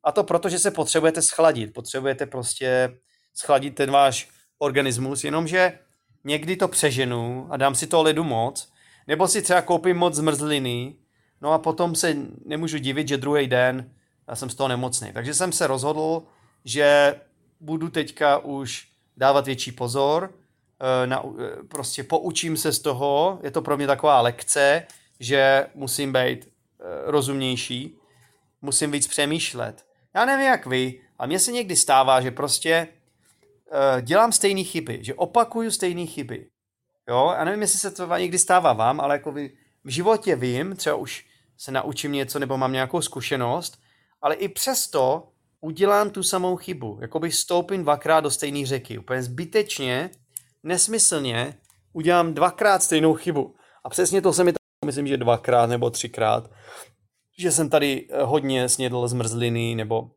A 0.03 0.12
to 0.12 0.24
proto, 0.24 0.50
že 0.50 0.60
se 0.60 0.72
potřebujete 0.72 1.22
schladit. 1.22 1.74
Potřebujete 1.74 2.25
prostě 2.25 2.98
schladit 3.34 3.75
ten 3.75 3.91
váš 3.91 4.29
organismus, 4.58 5.24
jenomže 5.24 5.79
někdy 6.24 6.55
to 6.55 6.67
přeženu 6.67 7.48
a 7.50 7.58
dám 7.58 7.75
si 7.75 7.88
to 7.88 8.03
ledu 8.03 8.24
moc, 8.24 8.72
nebo 9.08 9.27
si 9.27 9.41
třeba 9.41 9.62
koupím 9.62 9.98
moc 9.98 10.15
zmrzliny, 10.15 10.96
no 11.41 11.51
a 11.51 11.58
potom 11.58 11.96
se 11.96 12.15
nemůžu 12.46 12.77
divit, 12.77 13.08
že 13.08 13.17
druhý 13.17 13.48
den 13.48 13.91
já 14.27 14.36
jsem 14.36 14.50
z 14.50 14.55
toho 14.55 14.67
nemocný. 14.67 15.13
Takže 15.13 15.34
jsem 15.34 15.51
se 15.51 15.67
rozhodl, 15.67 16.24
že 16.65 17.15
budu 17.60 17.89
teďka 17.89 18.38
už 18.38 18.88
dávat 19.17 19.46
větší 19.46 19.72
pozor, 19.72 20.34
eh, 20.34 21.08
na, 21.08 21.24
eh, 21.24 21.63
prostě 21.67 22.03
poučím 22.03 22.58
se 22.58 22.72
z 22.72 22.79
toho, 22.79 23.39
je 23.43 23.51
to 23.51 23.62
pro 23.62 23.77
mě 23.77 23.88
taková 23.88 24.22
lekce, 24.22 24.84
že 25.19 25.67
musím 25.75 26.13
být 26.13 26.58
rozumnější, 27.05 27.98
musím 28.62 28.91
víc 28.91 29.07
přemýšlet. 29.07 29.86
Já 30.15 30.25
nevím, 30.25 30.45
jak 30.45 30.65
vy, 30.65 31.01
a 31.19 31.25
mně 31.25 31.39
se 31.39 31.51
někdy 31.51 31.75
stává, 31.75 32.21
že 32.21 32.31
prostě 32.31 32.88
dělám 34.01 34.31
stejné 34.31 34.63
chyby, 34.63 35.00
že 35.01 35.13
opakuju 35.13 35.71
stejné 35.71 36.05
chyby. 36.05 36.50
Jo, 37.09 37.33
já 37.38 37.43
nevím, 37.45 37.62
jestli 37.62 37.79
se 37.79 37.91
to 37.91 38.17
někdy 38.17 38.39
stává 38.39 38.74
vám, 38.74 39.00
ale 39.00 39.15
jako 39.15 39.31
vy, 39.31 39.51
v 39.83 39.89
životě 39.89 40.36
vím, 40.36 40.75
třeba 40.75 40.95
už 40.95 41.25
se 41.57 41.71
naučím 41.71 42.12
něco 42.12 42.39
nebo 42.39 42.57
mám 42.57 42.71
nějakou 42.71 43.01
zkušenost, 43.01 43.79
ale 44.21 44.36
i 44.36 44.48
přesto 44.48 45.29
udělám 45.62 46.09
tu 46.09 46.24
samou 46.24 46.55
chybu. 46.55 46.98
Jakoby 47.01 47.31
stoupím 47.31 47.83
dvakrát 47.83 48.21
do 48.21 48.31
stejné 48.31 48.65
řeky. 48.65 48.98
Úplně 48.98 49.24
zbytečně, 49.24 50.09
nesmyslně 50.63 51.57
udělám 51.93 52.33
dvakrát 52.33 52.83
stejnou 52.83 53.13
chybu. 53.13 53.55
A 53.83 53.89
přesně 53.89 54.21
to 54.21 54.33
se 54.33 54.43
mi 54.43 54.53
myslím, 54.86 55.07
že 55.07 55.17
dvakrát 55.17 55.69
nebo 55.69 55.89
třikrát, 55.89 56.50
že 57.38 57.51
jsem 57.51 57.69
tady 57.69 58.07
eh, 58.09 58.24
hodně 58.24 58.69
snědl 58.69 59.07
zmrzliny 59.07 59.75
nebo 59.75 60.12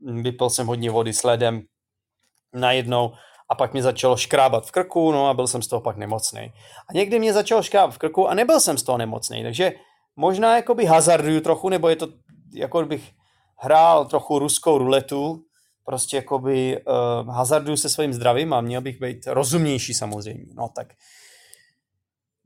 vypil 0.00 0.50
jsem 0.50 0.66
hodně 0.66 0.90
vody 0.90 1.12
s 1.12 1.22
ledem 1.22 1.62
najednou 2.54 3.12
a 3.48 3.54
pak 3.54 3.72
mě 3.72 3.82
začalo 3.82 4.16
škrábat 4.16 4.66
v 4.66 4.72
krku, 4.72 5.12
no 5.12 5.28
a 5.28 5.34
byl 5.34 5.46
jsem 5.46 5.62
z 5.62 5.68
toho 5.68 5.80
pak 5.80 5.96
nemocný. 5.96 6.52
A 6.88 6.92
někdy 6.94 7.18
mě 7.18 7.32
začalo 7.32 7.62
škrábat 7.62 7.94
v 7.94 7.98
krku 7.98 8.28
a 8.28 8.34
nebyl 8.34 8.60
jsem 8.60 8.78
z 8.78 8.82
toho 8.82 8.98
nemocný, 8.98 9.42
takže 9.42 9.72
možná 10.16 10.56
jakoby 10.56 10.84
hazarduju 10.84 11.40
trochu, 11.40 11.68
nebo 11.68 11.88
je 11.88 11.96
to 11.96 12.08
jako 12.54 12.84
bych 12.84 13.12
hrál 13.56 14.04
trochu 14.04 14.38
ruskou 14.38 14.78
ruletu, 14.78 15.44
prostě 15.84 16.16
jakoby 16.16 16.80
uh, 16.84 17.34
hazarduju 17.34 17.76
se 17.76 17.88
svým 17.88 18.12
zdravím 18.12 18.52
a 18.52 18.60
měl 18.60 18.80
bych 18.80 19.00
být 19.00 19.26
rozumnější 19.26 19.94
samozřejmě. 19.94 20.46
No 20.54 20.68
tak 20.76 20.92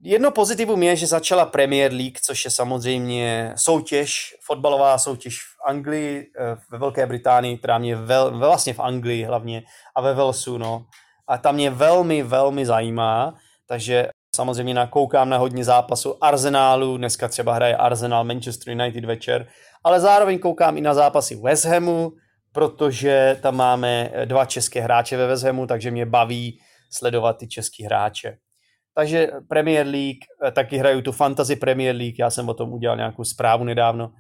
Jedno 0.03 0.31
pozitivum 0.31 0.83
je, 0.83 0.97
že 0.97 1.07
začala 1.07 1.47
Premier 1.47 1.93
League, 1.93 2.19
což 2.23 2.45
je 2.45 2.51
samozřejmě 2.51 3.53
soutěž, 3.57 4.37
fotbalová 4.47 4.99
soutěž 4.99 5.39
v 5.39 5.69
Anglii, 5.69 6.31
eh, 6.41 6.57
ve 6.71 6.79
Velké 6.79 7.07
Británii, 7.07 7.59
která 7.59 7.79
mě 7.79 7.97
vel, 7.97 8.39
vlastně 8.39 8.75
v 8.75 8.81
Anglii 8.81 9.25
hlavně 9.25 9.63
a 9.97 10.01
ve 10.01 10.15
Velsu, 10.15 10.59
no. 10.59 10.87
A 11.29 11.39
tam 11.39 11.55
mě 11.55 11.71
velmi, 11.71 12.23
velmi 12.23 12.67
zajímá, 12.67 13.35
takže 13.69 14.09
samozřejmě 14.37 14.75
nakoukám 14.75 15.29
na 15.29 15.37
hodně 15.37 15.65
zápasů 15.65 16.25
Arsenálu, 16.25 16.97
dneska 16.97 17.29
třeba 17.29 17.55
hraje 17.55 17.77
Arsenal 17.77 18.25
Manchester 18.25 18.73
United 18.73 19.05
večer, 19.05 19.49
ale 19.85 20.01
zároveň 20.01 20.39
koukám 20.39 20.77
i 20.77 20.81
na 20.81 20.95
zápasy 20.95 21.37
West 21.37 21.65
Hamu, 21.65 22.13
protože 22.53 23.39
tam 23.43 23.57
máme 23.57 24.13
dva 24.25 24.45
české 24.45 24.81
hráče 24.81 25.17
ve 25.17 25.27
West 25.27 25.45
Hamu, 25.45 25.67
takže 25.67 25.91
mě 25.91 26.07
baví 26.07 26.61
sledovat 26.91 27.33
ty 27.39 27.49
český 27.49 27.85
hráče. 27.85 28.39
Takže 28.99 29.31
Premier 29.49 29.87
League, 29.87 30.27
eh, 30.47 30.51
taky 30.51 30.77
hraju 30.77 31.03
tu 31.03 31.13
Fantasy 31.13 31.57
Premier 31.57 31.97
League, 31.97 32.19
já 32.19 32.31
jsem 32.31 32.49
o 32.49 32.55
tom 32.55 32.73
udělal 32.73 32.97
nějakou 32.97 33.25
zprávu 33.25 33.65
nedávno, 33.65 34.13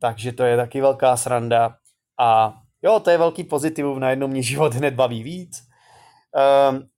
takže 0.00 0.32
to 0.32 0.44
je 0.44 0.56
taky 0.56 0.80
velká 0.80 1.16
sranda 1.16 1.76
a 2.20 2.54
jo, 2.82 3.00
to 3.00 3.10
je 3.10 3.18
velký 3.18 3.44
pozitivum, 3.44 4.00
najednou 4.00 4.28
mě 4.28 4.42
život 4.52 4.74
hned 4.74 4.94
baví 4.94 5.22
víc. 5.22 5.68
Um, 6.70 6.88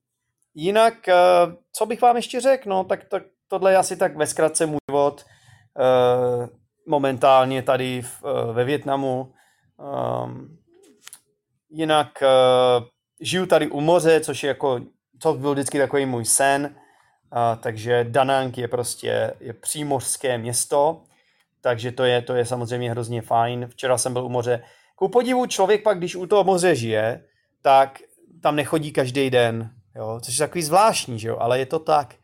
jinak, 0.55 0.95
uh, 1.09 1.53
co 1.73 1.87
bych 1.87 2.03
vám 2.03 2.17
ještě 2.17 2.41
řekl, 2.41 2.69
no, 2.69 2.85
tak 2.85 3.05
to, 3.05 3.21
tohle 3.49 3.73
je 3.73 3.77
asi 3.77 3.97
tak 3.97 4.17
ve 4.17 4.27
zkratce 4.27 4.67
můj 4.67 4.79
život. 4.91 5.25
Uh, 5.79 6.47
momentálně 6.89 7.63
tady 7.63 8.03
v, 8.03 8.23
uh, 8.23 8.55
ve 8.55 8.65
Větnamu. 8.65 9.33
Um, 9.79 10.59
jinak 11.71 12.09
uh, 12.23 12.87
žiju 13.21 13.47
tady 13.47 13.69
u 13.71 13.81
moře, 13.81 14.21
což 14.21 14.43
je 14.43 14.49
jako, 14.49 14.81
to 15.23 15.35
byl 15.35 15.53
vždycky 15.53 15.79
takový 15.79 16.07
můj 16.07 16.25
sen, 16.25 16.77
uh, 17.33 17.61
takže 17.61 18.05
Danang 18.05 18.59
je 18.59 18.69
prostě 18.69 19.35
je 19.41 19.53
přímořské 19.53 20.39
město, 20.39 21.03
takže 21.61 21.93
to 21.93 22.05
je, 22.05 22.23
to 22.23 22.35
je 22.35 22.47
samozřejmě 22.47 22.91
hrozně 22.91 23.23
fajn. 23.23 23.67
Včera 23.69 23.99
jsem 23.99 24.13
byl 24.13 24.25
u 24.25 24.29
moře. 24.29 24.63
Ku 24.97 25.09
podivu 25.09 25.47
člověk 25.47 25.83
pak, 25.83 25.99
když 25.99 26.17
u 26.17 26.27
toho 26.27 26.45
moře 26.45 26.75
žije, 26.75 27.25
tak 27.63 27.99
tam 28.43 28.57
nechodí 28.57 28.93
každý 28.93 29.31
den, 29.31 29.71
jo? 29.97 30.21
což 30.23 30.39
je 30.39 30.47
takový 30.47 30.63
zvláštní, 30.63 31.19
že 31.19 31.29
jo? 31.29 31.37
ale 31.41 31.59
je 31.59 31.67
to 31.67 31.79
tak, 31.79 32.15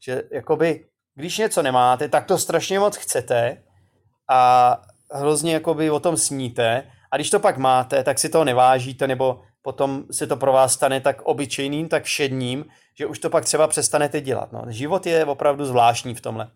že 0.00 0.22
jakoby, 0.32 0.84
když 1.14 1.38
něco 1.38 1.62
nemáte, 1.62 2.08
tak 2.08 2.24
to 2.24 2.38
strašně 2.38 2.78
moc 2.78 2.96
chcete 2.96 3.62
a 4.28 4.82
hrozně 5.12 5.54
jakoby 5.54 5.90
o 5.90 6.00
tom 6.00 6.16
sníte 6.16 6.90
a 7.10 7.16
když 7.16 7.30
to 7.30 7.40
pak 7.40 7.58
máte, 7.58 8.04
tak 8.04 8.18
si 8.18 8.28
toho 8.28 8.44
nevážíte 8.44 9.06
nebo 9.06 9.42
potom 9.66 10.04
se 10.10 10.26
to 10.26 10.36
pro 10.36 10.52
vás 10.52 10.72
stane 10.72 11.00
tak 11.00 11.22
obyčejným, 11.22 11.88
tak 11.88 12.04
všedním, 12.04 12.64
že 12.94 13.06
už 13.06 13.18
to 13.18 13.30
pak 13.30 13.44
třeba 13.44 13.68
přestanete 13.68 14.20
dělat. 14.20 14.52
No. 14.52 14.64
Život 14.68 15.06
je 15.06 15.24
opravdu 15.24 15.64
zvláštní 15.64 16.14
v 16.14 16.20
tomhle. 16.20 16.50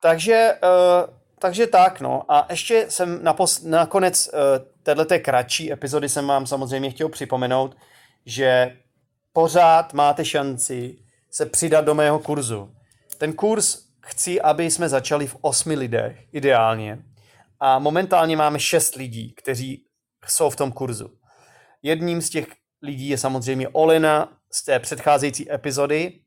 Takže, 0.00 0.54
uh, 0.62 1.14
takže 1.38 1.66
tak, 1.66 2.00
no. 2.00 2.22
A 2.28 2.46
ještě 2.50 2.86
jsem 2.88 3.24
napos- 3.24 3.68
nakonec 3.68 4.28
uh, 4.28 4.40
této 4.82 5.18
kratší 5.18 5.72
epizody 5.72 6.08
jsem 6.08 6.26
vám 6.26 6.46
samozřejmě 6.46 6.90
chtěl 6.90 7.08
připomenout, 7.08 7.76
že 8.26 8.76
pořád 9.32 9.92
máte 9.92 10.24
šanci 10.24 10.98
se 11.30 11.46
přidat 11.46 11.84
do 11.84 11.94
mého 11.94 12.18
kurzu. 12.18 12.70
Ten 13.18 13.32
kurz 13.32 13.78
chci, 14.00 14.40
aby 14.40 14.70
jsme 14.70 14.88
začali 14.88 15.26
v 15.26 15.36
osmi 15.40 15.74
lidech, 15.74 16.26
ideálně. 16.32 16.98
A 17.60 17.78
momentálně 17.78 18.36
máme 18.36 18.60
šest 18.60 18.94
lidí, 18.94 19.34
kteří 19.36 19.84
jsou 20.26 20.50
v 20.50 20.56
tom 20.56 20.72
kurzu. 20.72 21.17
Jedním 21.82 22.20
z 22.20 22.30
těch 22.30 22.46
lidí 22.82 23.08
je 23.08 23.18
samozřejmě 23.18 23.68
Olena 23.68 24.28
z 24.52 24.64
té 24.64 24.78
předcházející 24.78 25.52
epizody 25.52 26.20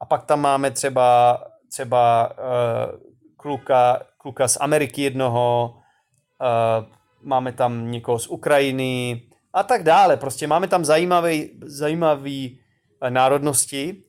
a 0.00 0.04
pak 0.04 0.24
tam 0.24 0.40
máme 0.40 0.70
třeba, 0.70 1.38
třeba 1.70 2.30
uh, 2.30 3.00
kluka, 3.36 4.02
kluka 4.18 4.48
z 4.48 4.58
Ameriky 4.60 5.02
jednoho, 5.02 5.74
uh, 5.74 6.86
máme 7.22 7.52
tam 7.52 7.90
někoho 7.90 8.18
z 8.18 8.26
Ukrajiny 8.26 9.22
a 9.52 9.62
tak 9.62 9.82
dále. 9.82 10.16
Prostě 10.16 10.46
máme 10.46 10.68
tam 10.68 10.84
zajímavý, 10.84 11.50
zajímavý 11.62 12.60
uh, 13.02 13.10
národnosti 13.10 14.02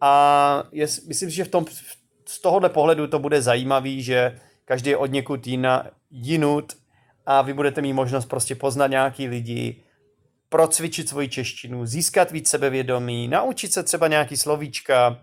a 0.00 0.64
je, 0.72 0.86
myslím, 1.08 1.30
že 1.30 1.44
v 1.44 1.48
tom, 1.48 1.64
z 2.26 2.40
tohohle 2.40 2.68
pohledu 2.68 3.06
to 3.06 3.18
bude 3.18 3.42
zajímavý, 3.42 4.02
že 4.02 4.40
každý 4.64 4.90
je 4.90 4.96
od 4.96 5.06
někud 5.06 5.46
jiná, 5.46 5.86
jinut 6.10 6.72
a 7.26 7.42
vy 7.42 7.52
budete 7.52 7.82
mít 7.82 7.92
možnost 7.92 8.26
prostě 8.26 8.54
poznat 8.54 8.86
nějaký 8.86 9.28
lidi, 9.28 9.83
procvičit 10.54 11.08
svoji 11.08 11.28
češtinu, 11.28 11.86
získat 11.86 12.30
víc 12.30 12.48
sebevědomí, 12.48 13.28
naučit 13.28 13.72
se 13.72 13.82
třeba 13.82 14.08
nějaký 14.08 14.36
slovíčka 14.36 15.18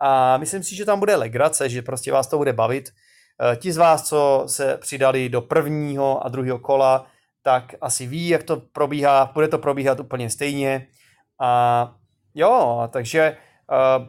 a 0.00 0.36
myslím 0.36 0.62
si, 0.62 0.76
že 0.76 0.84
tam 0.84 0.98
bude 0.98 1.16
legrace, 1.16 1.68
že 1.68 1.82
prostě 1.82 2.12
vás 2.12 2.26
to 2.26 2.38
bude 2.38 2.52
bavit. 2.52 2.88
Eh, 2.88 3.56
ti 3.56 3.72
z 3.72 3.76
vás, 3.76 4.08
co 4.08 4.44
se 4.46 4.78
přidali 4.80 5.28
do 5.28 5.40
prvního 5.40 6.26
a 6.26 6.28
druhého 6.28 6.58
kola, 6.58 7.06
tak 7.42 7.74
asi 7.80 8.06
ví, 8.06 8.28
jak 8.28 8.42
to 8.42 8.56
probíhá, 8.56 9.30
bude 9.34 9.48
to 9.48 9.58
probíhat 9.58 10.00
úplně 10.00 10.30
stejně. 10.30 10.86
A 11.40 11.92
jo, 12.34 12.88
takže 12.92 13.36
uh, 13.70 14.06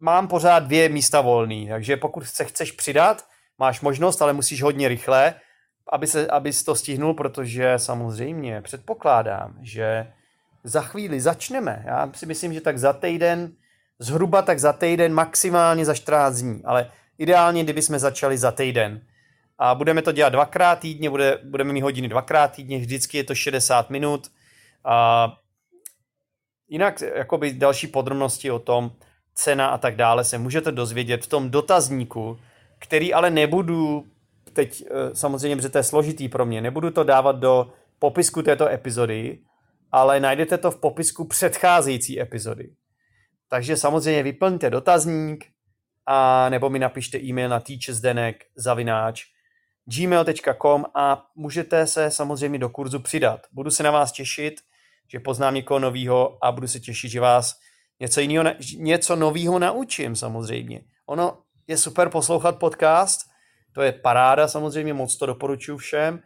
mám 0.00 0.28
pořád 0.28 0.58
dvě 0.58 0.88
místa 0.88 1.20
volný, 1.20 1.68
takže 1.68 1.96
pokud 1.96 2.24
se 2.26 2.44
chceš 2.44 2.72
přidat, 2.72 3.24
máš 3.58 3.80
možnost, 3.80 4.22
ale 4.22 4.32
musíš 4.32 4.62
hodně 4.62 4.88
rychle, 4.88 5.34
aby 5.92 6.06
se, 6.06 6.26
abys 6.26 6.62
to 6.64 6.74
stihnul, 6.74 7.14
protože 7.14 7.74
samozřejmě 7.76 8.62
předpokládám, 8.62 9.58
že 9.62 10.12
za 10.64 10.82
chvíli 10.82 11.20
začneme. 11.20 11.82
Já 11.86 12.10
si 12.14 12.26
myslím, 12.26 12.54
že 12.54 12.60
tak 12.60 12.78
za 12.78 12.92
týden, 12.92 13.52
zhruba 13.98 14.42
tak 14.42 14.58
za 14.58 14.72
týden, 14.72 15.14
maximálně 15.14 15.84
za 15.84 15.94
14 15.94 16.36
dní, 16.36 16.64
ale 16.64 16.90
ideálně, 17.18 17.64
kdyby 17.64 17.82
jsme 17.82 17.98
začali 17.98 18.38
za 18.38 18.52
týden. 18.52 19.00
a 19.58 19.74
budeme 19.74 20.02
to 20.02 20.12
dělat 20.12 20.28
dvakrát 20.28 20.78
týdně, 20.78 21.10
bude, 21.10 21.38
budeme 21.44 21.72
mít 21.72 21.80
hodiny 21.80 22.08
dvakrát 22.08 22.52
týdně, 22.52 22.78
vždycky 22.78 23.16
je 23.18 23.24
to 23.24 23.34
60 23.34 23.90
minut. 23.90 24.30
A 24.84 25.32
jinak 26.68 27.00
jakoby 27.00 27.52
další 27.52 27.86
podrobnosti 27.86 28.50
o 28.50 28.58
tom, 28.58 28.92
cena 29.34 29.68
a 29.68 29.78
tak 29.78 29.96
dále 29.96 30.24
se 30.24 30.38
můžete 30.38 30.72
dozvědět 30.72 31.24
v 31.24 31.26
tom 31.26 31.50
dotazníku, 31.50 32.38
který 32.78 33.14
ale 33.14 33.30
nebudu 33.30 34.06
teď 34.56 34.84
eh, 34.90 35.16
samozřejmě, 35.16 35.56
protože 35.56 35.68
to 35.68 35.78
je 35.78 35.84
složitý 35.84 36.28
pro 36.28 36.46
mě, 36.46 36.60
nebudu 36.60 36.90
to 36.90 37.04
dávat 37.04 37.36
do 37.36 37.72
popisku 37.98 38.42
této 38.42 38.68
epizody, 38.68 39.38
ale 39.92 40.20
najdete 40.20 40.58
to 40.58 40.70
v 40.70 40.80
popisku 40.80 41.24
předcházející 41.24 42.20
epizody. 42.20 42.70
Takže 43.48 43.76
samozřejmě 43.76 44.22
vyplňte 44.22 44.70
dotazník 44.70 45.44
a 46.06 46.48
nebo 46.48 46.70
mi 46.70 46.78
napište 46.78 47.18
e-mail 47.18 47.48
na 47.48 47.60
teachersdenek 47.60 48.44
zavináč 48.56 49.24
gmail.com 49.84 50.84
a 50.94 51.26
můžete 51.36 51.86
se 51.86 52.10
samozřejmě 52.10 52.58
do 52.58 52.68
kurzu 52.68 52.98
přidat. 53.00 53.40
Budu 53.52 53.70
se 53.70 53.82
na 53.82 53.90
vás 53.90 54.12
těšit, 54.12 54.54
že 55.12 55.20
poznám 55.20 55.54
někoho 55.54 55.78
nového 55.80 56.44
a 56.44 56.52
budu 56.52 56.68
se 56.68 56.80
těšit, 56.80 57.10
že 57.10 57.20
vás 57.20 57.58
něco, 58.00 58.20
jiného, 58.20 58.44
něco 58.76 59.16
nového 59.16 59.58
naučím 59.58 60.16
samozřejmě. 60.16 60.80
Ono 61.06 61.38
je 61.66 61.76
super 61.76 62.08
poslouchat 62.08 62.58
podcast, 62.58 63.20
to 63.76 63.82
je 63.82 63.92
paráda 63.92 64.48
samozřejmě, 64.48 64.94
moc 64.94 65.16
to 65.16 65.26
doporučuji 65.26 65.76
všem, 65.76 66.20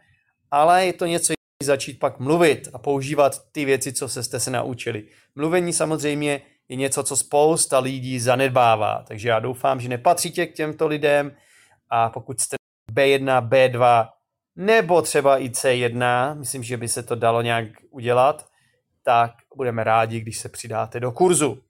ale 0.51 0.85
je 0.85 0.93
to 0.93 1.05
něco 1.05 1.33
začít 1.63 1.99
pak 1.99 2.19
mluvit 2.19 2.67
a 2.73 2.77
používat 2.77 3.51
ty 3.51 3.65
věci, 3.65 3.93
co 3.93 4.09
jste 4.09 4.39
se 4.39 4.51
naučili. 4.51 5.07
Mluvení 5.35 5.73
samozřejmě 5.73 6.41
je 6.69 6.75
něco, 6.75 7.03
co 7.03 7.17
spousta 7.17 7.79
lidí 7.79 8.19
zanedbává, 8.19 9.03
takže 9.07 9.29
já 9.29 9.39
doufám, 9.39 9.79
že 9.79 9.89
nepatříte 9.89 10.47
k 10.47 10.53
těmto 10.53 10.87
lidem 10.87 11.35
a 11.89 12.09
pokud 12.09 12.39
jste 12.39 12.55
B1, 12.93 13.49
B2 13.49 14.09
nebo 14.55 15.01
třeba 15.01 15.37
i 15.37 15.49
C1, 15.49 16.35
myslím, 16.39 16.63
že 16.63 16.77
by 16.77 16.87
se 16.87 17.03
to 17.03 17.15
dalo 17.15 17.41
nějak 17.41 17.67
udělat, 17.89 18.45
tak 19.03 19.31
budeme 19.55 19.83
rádi, 19.83 20.19
když 20.19 20.37
se 20.37 20.49
přidáte 20.49 20.99
do 20.99 21.11
kurzu. 21.11 21.61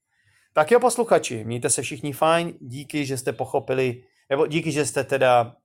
Tak 0.53 0.71
jo, 0.71 0.79
posluchači, 0.79 1.43
mějte 1.43 1.69
se 1.69 1.81
všichni 1.81 2.13
fajn, 2.13 2.53
díky, 2.59 3.05
že 3.05 3.17
jste 3.17 3.33
pochopili, 3.33 4.03
nebo 4.29 4.47
díky, 4.47 4.71
že 4.71 4.85
jste 4.85 5.03
teda, 5.03 5.55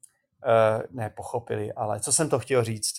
ne 0.90 1.10
pochopili, 1.10 1.72
ale 1.72 2.00
co 2.00 2.12
jsem 2.12 2.28
to 2.28 2.38
chtěl 2.38 2.64
říct. 2.64 2.94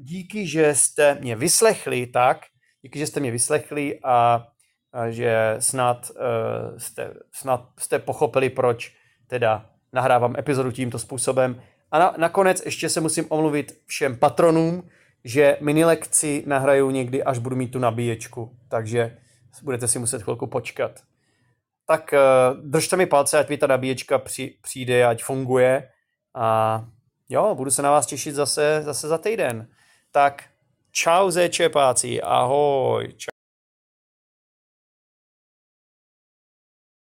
Díky, 0.00 0.46
že 0.46 0.74
jste 0.74 1.14
mě 1.14 1.36
vyslechli 1.36 2.06
tak, 2.06 2.40
díky, 2.82 2.98
že 2.98 3.06
jste 3.06 3.20
mě 3.20 3.30
vyslechli 3.30 4.00
a, 4.04 4.46
a 4.92 5.10
že 5.10 5.56
snad, 5.58 6.10
uh, 6.10 6.78
jste, 6.78 7.14
snad 7.32 7.68
jste 7.78 7.98
pochopili, 7.98 8.50
proč 8.50 8.96
teda 9.26 9.70
nahrávám 9.92 10.36
epizodu 10.38 10.72
tímto 10.72 10.98
způsobem. 10.98 11.62
A 11.90 11.98
na, 11.98 12.14
nakonec 12.18 12.62
ještě 12.64 12.88
se 12.88 13.00
musím 13.00 13.26
omluvit 13.28 13.82
všem 13.86 14.16
patronům, 14.16 14.88
že 15.24 15.58
mini 15.60 15.84
lekci 15.84 16.44
nahraju 16.46 16.90
někdy, 16.90 17.22
až 17.22 17.38
budu 17.38 17.56
mít 17.56 17.68
tu 17.68 17.78
nabíječku. 17.78 18.56
Takže 18.68 19.18
budete 19.62 19.88
si 19.88 19.98
muset 19.98 20.22
chvilku 20.22 20.46
počkat. 20.46 21.00
Tak 21.86 22.14
uh, 22.14 22.70
držte 22.70 22.96
mi 22.96 23.06
palce, 23.06 23.38
ať 23.38 23.48
mi 23.48 23.56
ta 23.58 23.66
nabíječka 23.66 24.18
při, 24.18 24.58
přijde, 24.62 25.06
ať 25.06 25.24
funguje. 25.24 25.88
A 26.36 26.84
jo, 27.28 27.54
budu 27.54 27.70
se 27.70 27.82
na 27.82 27.90
vás 27.90 28.06
těšit 28.06 28.34
zase, 28.34 28.82
zase 28.84 29.08
za 29.08 29.18
týden. 29.18 29.68
Tak 30.10 30.44
čau 30.90 31.30
zečepáci, 31.30 32.22
ahoj. 32.22 33.12
Čau. 33.16 33.35